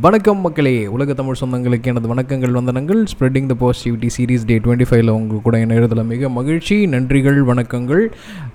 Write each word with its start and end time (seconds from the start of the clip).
வணக்கம் 0.00 0.40
மக்களே. 0.40 0.86
உலக 0.86 1.14
தமிழ் 1.14 1.36
சொந்தங்களுக்கு 1.40 1.82
எனது 1.82 2.14
வணக்கங்கள் 2.14 2.52
வந்தனங்கள். 2.52 3.04
Spreading 3.18 3.56
the 3.56 3.70
positivity 3.70 4.08
series 4.18 4.46
day 4.46 4.58
twenty 4.58 4.84
ஃபைவ்ல 4.90 5.08
உங்கள் 5.08 5.42
கூட 5.42 5.58
இணையதில் 5.58 6.04
மிக 6.04 6.28
மகிழ்ச்சி. 6.28 6.86
நன்றிகள் 6.86 7.44
வணக்கங்கள். 7.44 8.06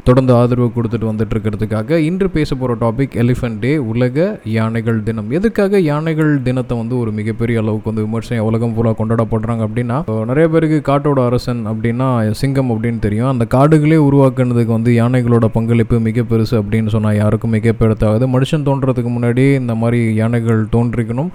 தொடர்ந்து 0.07 0.31
ஆதரவு 0.37 0.67
கொடுத்துட்டு 0.75 1.07
வந்துட்டு 1.09 1.33
இருக்கிறதுக்காக 1.35 1.97
இன்று 2.07 2.27
பேச 2.35 2.55
போகிற 2.61 2.73
டாபிக் 2.81 3.13
எலிஃபென்ட் 3.23 3.59
டே 3.63 3.71
உலக 3.91 4.25
யானைகள் 4.55 4.97
தினம். 5.07 5.29
எதுக்காக 5.37 5.79
யானைகள் 5.89 6.31
தினத்தை 6.47 6.77
வந்து 6.81 6.95
ஒரு 7.01 7.11
மிகப்பெரிய 7.19 7.61
அளவுக்கு 7.61 7.89
வந்து 7.91 8.05
விமர்சனம் 8.07 8.47
உலகம் 8.49 8.73
பூரா 8.77 8.91
கொண்டாடப்படுறாங்க 9.01 9.63
அப்படின்னா 9.67 9.97
இப்போ 10.03 10.15
நிறைய 10.31 10.47
பேருக்கு 10.53 10.79
காட்டோட 10.89 11.21
அரசன் 11.29 11.61
அப்படின்னா 11.71 12.07
சிங்கம் 12.41 12.71
அப்படின்னு 12.73 12.99
தெரியும். 13.07 13.31
அந்த 13.33 13.47
காடுகளே 13.55 13.99
உருவாக்குனதுக்கு 14.09 14.77
வந்து 14.77 14.93
யானைகளோட 15.01 15.49
பங்களிப்பு 15.57 15.99
மிக 16.09 16.25
பெருசு 16.33 16.55
அப்படின்னு 16.61 16.93
சொன்னால் 16.95 17.19
யாருக்கும் 17.21 17.55
மிகப்பெருத்தாகுது 17.57 18.27
மனுஷன் 18.35 18.67
தோன்றதுக்கு 18.69 19.13
முன்னாடி 19.17 19.45
இந்த 19.61 19.75
மாதிரி 19.83 20.01
யானைகள் 20.21 20.61
தோன்றிக்கணும். 20.75 21.31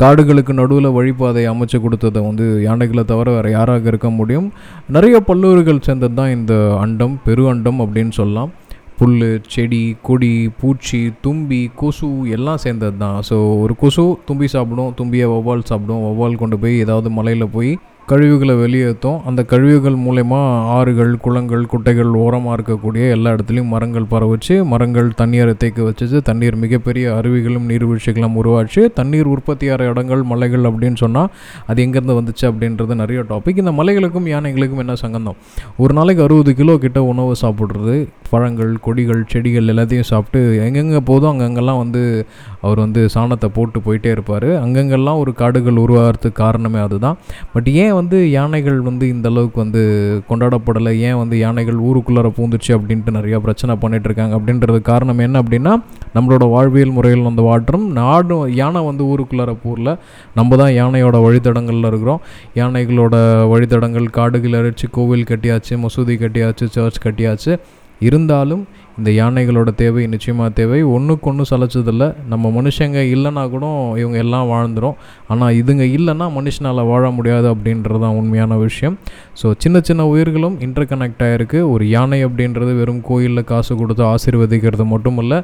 காடுகளுக்கு 0.00 0.52
நடுவில் 0.58 0.96
வழிபாதை 0.96 1.42
அமைச்சு 1.50 1.78
கொடுத்ததை 1.84 2.20
வந்து 2.26 2.44
யானைகளை 2.66 3.02
தவிர 3.10 3.30
வேறு 3.34 3.50
யாராக 3.56 3.90
இருக்க 3.90 4.08
முடியும். 4.18 4.48
நிறைய 4.94 5.16
பல்லூர்கள் 5.28 5.84
சேர்ந்தது 5.86 6.16
தான் 6.20 6.34
இந்த 6.36 6.54
அண்டம் 6.84 7.14
பெரு 7.26 7.44
அண்டம் 7.52 7.80
அப்படின்னு 7.84 8.14
சொல்லலாம். 8.20 8.52
புல் 8.98 9.16
செடி 9.54 9.82
கொடி 10.08 10.32
பூச்சி 10.60 11.00
தும்பி 11.24 11.60
கொசு 11.80 12.08
எல்லாம் 12.36 12.62
சேர்ந்தது 12.64 12.96
தான். 13.04 13.18
ஸோ 13.28 13.36
ஒரு 13.62 13.74
கொசு 13.82 14.04
தும்பி 14.28 14.48
சாப்பிடும் 14.54 14.92
தும்பியை 15.00 15.26
வௌவால் 15.32 15.68
சாப்பிடும் 15.70 16.04
வௌவால் 16.06 16.40
கொண்டு 16.42 16.58
போய் 16.62 16.82
ஏதாவது 16.84 17.10
மலையில் 17.18 17.52
போய் 17.56 17.72
கழிவுகளை 18.10 18.54
வெளியேற்றும். 18.54 19.18
அந்த 19.24 19.40
கழிவுகள் 19.44 19.96
மூலயமா 20.04 20.38
ஆறுகள் 20.76 21.12
குளங்கள் 21.16 21.64
குட்டைகள் 21.72 22.10
ஓரமாக 22.22 22.54
இருக்கக்கூடிய 22.56 23.10
எல்லா 23.10 23.30
இடத்துலையும் 23.30 23.72
மரங்கள் 23.74 24.08
பரவச்சு. 24.10 24.54
மரங்கள் 24.64 25.08
தண்ணீரை 25.14 25.54
தேக்க 25.54 25.82
வச்சுச்சு. 25.82 26.18
தண்ணீர் 26.22 26.56
மிகப்பெரிய 26.56 27.14
அருவிகளும் 27.18 27.68
நீர்வீழ்ச்சிகளும் 27.70 28.36
உருவாச்சு. 28.42 28.84
தண்ணீர் 28.94 29.30
உற்பத்தியாகிற 29.34 29.88
இடங்கள் 29.92 30.22
மலைகள் 30.22 30.66
அப்படின்னு 30.70 30.96
சொன்னால் 30.96 31.30
அது 31.66 31.86
எங்கேருந்து 31.86 32.18
வந்துச்சு 32.20 32.46
அப்படின்றது 32.50 32.94
நிறைய 32.94 33.22
டாபிக் 33.28 33.60
இந்த 33.62 33.70
மலைகளுக்கும் 33.70 34.28
யானைகளுக்கும் 34.34 34.82
என்ன 34.84 34.94
சங்கந்தம்? 34.94 35.38
ஒரு 35.76 35.94
நாளைக்கு 35.94 36.22
அறுபது 36.22 36.54
கிலோ 36.54 36.76
கிட்ட 36.78 37.04
உணவு 37.04 37.32
சாப்பிட்றது. 37.42 37.96
பழங்கள் 38.30 38.74
கொடிகள் 38.80 39.24
செடிகள் 39.28 39.70
எல்லாத்தையும் 39.72 40.10
சாப்பிட்டு 40.12 40.40
எங்கெங்கே 40.66 41.00
போதும் 41.04 41.32
அங்கங்கெல்லாம் 41.32 41.80
வந்து 41.84 42.26
அவர் 42.60 42.78
வந்து 42.78 43.08
சாணத்தை 43.14 43.48
போட்டு 43.54 43.78
போயிட்டே 43.86 44.10
இருப்பார். 44.10 44.48
அங்கங்கெல்லாம் 44.64 45.18
ஒரு 45.18 45.34
காடுகள் 45.34 45.82
உருவாகிறதுக்கு 45.84 46.32
காரணமே 46.32 46.80
அதுதான். 46.80 47.18
பட் 47.52 47.68
ஏன் 47.68 47.91
வந்து 47.94 48.30
யானைகள் 48.30 48.80
வந்து 48.80 49.08
இந்த 49.08 49.28
அளவுக்கு 49.28 49.60
வந்து 49.60 49.82
கொண்டாடப்படலை? 50.30 50.94
ஏன் 50.98 51.16
வந்து 51.16 51.38
யானைகள் 51.38 51.78
ஊருக்குள்ளார 51.88 52.30
பூந்துச்சு 52.38 52.72
அப்படின்ட்டு 52.78 53.16
நிறையா 53.18 53.38
பிரச்சனை 53.38 53.76
பண்ணிகிட்ருக்காங்க 53.80 54.10
இருக்காங்க. 54.12 54.38
அப்படின்றது 54.38 54.80
காரணம் 54.82 55.18
என்ன 55.18 55.42
அப்படின்னா 55.42 55.72
நம்மளோட 56.14 56.50
வாழ்வியல் 56.50 56.90
முறையில் 56.90 57.22
வந்து 57.22 57.42
மாற்றம் 57.42 57.86
நாடும் 57.92 58.54
யானை 58.54 58.84
வந்து 58.84 59.04
ஊருக்குள்ளார 59.04 59.56
பூரில். 59.64 59.98
நம்ம 60.34 60.56
தான் 60.56 60.72
யானையோட 60.72 61.18
வழித்தடங்களில் 61.26 61.86
இருக்கிறோம். 61.86 62.20
யானைகளோட 62.54 63.14
வழித்தடங்கள் 63.52 64.10
காடுகள் 64.10 64.58
அரிச்சு 64.60 64.88
கோவில் 64.90 65.28
கட்டியாச்சு 65.28 65.74
மசூதி 65.84 66.16
கட்டியாச்சு 66.24 66.66
சர்ச் 66.76 67.04
கட்டியாச்சு. 67.06 67.54
இருந்தாலும் 68.00 68.62
இந்த 68.98 69.10
யானைகளோட 69.18 69.70
தேவை 69.82 70.02
நிச்சயமாக 70.14 70.50
தேவை. 70.60 70.78
ஒன்றுக்கு 70.94 71.28
ஒன்று 71.30 71.44
சலைச்சதில்ல 71.50 72.06
நம்ம 72.32 72.50
மனுஷங்க 72.58 73.00
இல்லைன்னா 73.14 73.44
கூட 73.54 73.66
இவங்க 74.02 74.18
எல்லாம் 74.24 74.48
வாழ்ந்துடும் 74.52 74.96
ஆனால் 75.32 75.56
இதுங்க 75.60 75.84
இல்லைன்னா 75.98 76.26
மனுஷனால் 76.38 76.88
வாழ 76.92 77.04
முடியாது 77.18 77.48
அப்படின்றது 77.54 78.00
தான் 78.04 78.18
உண்மையான 78.20 78.58
விஷயம். 78.66 78.96
ஸோ 79.40 79.48
சின்ன 79.64 79.76
சின்ன 79.88 80.06
உயிர்களும் 80.12 80.56
இன்டர் 80.66 80.90
கனெக்ட் 80.92 81.24
ஆகிருக்கு 81.28 81.60
ஒரு 81.74 81.84
யானை 81.96 82.20
அப்படின்றது 82.28 82.72
வெறும் 82.80 83.04
கோயிலில் 83.10 83.48
காசு 83.52 83.72
கொடுத்து 83.82 84.04
ஆசீர்வதிக்கிறது 84.14 84.86
மட்டும் 84.94 85.20
இல்லை 85.24 85.38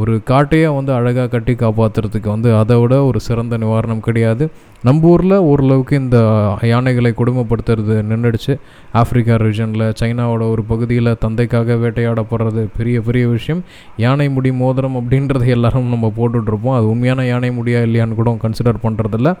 ஒரு 0.00 0.12
காட்டையே 0.30 0.68
வந்து 0.78 0.92
அழகாக 0.98 1.30
கட்டி 1.34 1.54
காப்பாற்றுறதுக்கு 1.62 2.28
வந்து 2.34 2.50
அதை 2.58 2.76
விட 2.80 2.94
ஒரு 3.10 3.18
சிறந்த 3.28 3.54
நிவாரணம் 3.62 4.04
கிடையாது. 4.08 4.44
நம்ம 4.88 5.08
ஊரில் 5.12 5.36
ஓரளவுக்கு 5.48 5.94
இந்த 6.02 6.18
யானைகளை 6.70 7.10
கொடுமைப்படுத்துறது 7.16 7.96
நின்றுடுச்சு. 8.10 8.52
ஆஃப்ரிக்கா 9.00 9.34
ரீஜனில் 9.44 9.84
சைனாவோட 10.00 10.44
ஒரு 10.52 10.62
பகுதியில் 10.70 11.18
தந்தைக்காக 11.24 11.76
வேட்டையாடப்படுறது 11.82 12.62
பெரிய 12.76 12.89
பெரிய 12.98 13.28
விஷயம். 13.28 13.62
யானை 13.96 14.28
முடி 14.28 14.52
மோதிரம் 14.52 14.96
அப்படின்றத 15.00 15.46
எல்லாரும் 15.46 15.88
நம்ம 15.88 16.12
போட்டுட்ருப்போம். 16.18 16.76
அது 16.78 16.88
உண்மையான 16.90 17.26
யானை 17.26 17.50
முடியா 17.50 17.80
இல்லையான்னு 17.80 18.14
கூட 18.14 18.36
கன்சிடர் 18.44 18.82
பண்ணுறதில்ல 18.86 19.36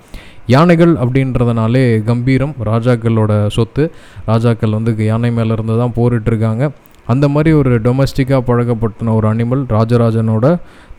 யானைகள் 0.46 0.94
அப்படின்றதுனாலே 0.94 2.04
கம்பீரம் 2.04 2.54
ராஜாக்களோட 2.64 3.46
சொத்து. 3.56 3.90
ராஜாக்கள் 4.26 4.76
வந்து 4.78 5.04
யானை 5.04 5.30
மேலே 5.30 5.52
இருந்து 5.52 5.76
தான் 5.78 5.96
போரிட்டுருக்காங்க 5.96 6.70
அந்த 7.06 7.28
மாதிரி 7.28 7.50
ஒரு 7.52 7.70
டொமஸ்டிக்காக 7.80 8.42
பழகப்பட்டின 8.48 9.14
ஒரு 9.14 9.26
அனிமல் 9.30 9.62
ராஜராஜனோட 9.76 10.46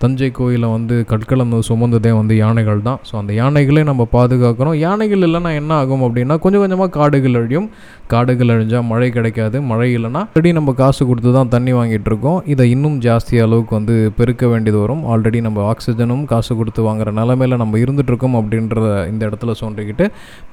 தஞ்சை 0.03 0.29
கோயிலை 0.39 0.69
வந்து 0.75 0.95
கற்களம் 1.12 1.56
சுமந்ததே 1.69 2.12
வந்து 2.19 2.35
யானைகள் 2.44 2.81
தான். 2.89 3.00
ஸோ 3.09 3.13
அந்த 3.22 3.31
யானைகளே 3.41 3.84
நம்ம 3.91 4.07
பாதுகாக்கிறோம் 4.16 4.78
யானைகள் 4.85 5.25
இல்லைன்னா 5.28 5.53
என்ன 5.62 5.72
ஆகும் 5.81 6.06
அப்படின்னா 6.07 6.38
கொஞ்சம் 6.45 6.63
கொஞ்சமாக 6.66 6.91
காடுகள் 7.00 7.38
அழியும். 7.41 7.67
காடுகள் 8.13 8.53
அழிஞ்சால் 8.56 8.88
மழை 8.91 9.09
கிடைக்காது. 9.17 9.57
மழை 9.72 9.89
இல்லைன்னா 9.97 10.23
ஆல்ரெடி 10.29 10.53
நம்ம 10.59 10.75
காசு 10.81 11.01
கொடுத்து 11.12 11.34
தான் 11.39 11.53
தண்ணி 11.56 11.73
வாங்கிட்டு 11.79 12.12
இருக்கோம். 12.13 12.39
இதை 12.56 12.67
இன்னும் 12.75 12.97
ஜாஸ்தி 13.07 13.35
அளவுக்கு 13.47 13.75
வந்து 13.79 13.95
பெருக்க 14.19 14.45
வேண்டியது 14.53 14.81
வரும். 14.85 15.06
ஆல்ரெடி 15.13 15.41
நம்ம 15.50 15.67
ஆக்சிஜனும் 15.73 16.25
காசு 16.33 16.51
கொடுத்து 16.62 16.81
வாங்குற 16.89 17.16
நிலமையில 17.22 17.62
நம்ம 17.66 17.78
இருந்துகிட்ருக்கோம் 17.85 18.38
அப்படின்ற 18.41 18.59
அப்படின்றத 18.62 18.88
இந்த 19.12 19.23
இடத்துல 19.29 19.51
சொல்லிக்கிட்டு 19.62 20.06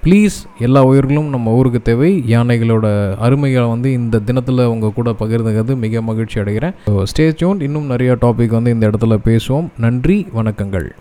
ப்ளீஸ் 0.05 0.37
எல்லா 0.67 0.81
உயிர்களும் 0.89 1.31
நம்ம 1.35 1.53
ஊருக்கு 1.59 1.81
தேவை. 1.89 2.11
யானைகளோட 2.35 2.87
அருமைகளை 3.27 3.67
வந்து 3.73 3.89
இந்த 3.99 4.21
தினத்தில் 4.29 4.63
உங்கள் 4.75 4.95
கூட 4.99 5.11
பகிர்ந்துக்கிறது 5.21 5.75
மிக 5.85 6.03
மகிழ்ச்சி 6.09 6.37
அடைகிறேன். 6.43 6.75
ஸ்டே 7.11 7.27
டியூன் 7.39 7.61
இன்னும் 7.67 7.91
நிறைய 7.93 8.13
டாபிக் 8.25 8.57
வந்து 8.59 8.75
இந்த 8.77 8.85
இடத்துல 8.91 9.17
பேசுவோம். 9.39 9.69
நன்றி 9.79 10.27
வணக்கங்கள். 10.35 10.91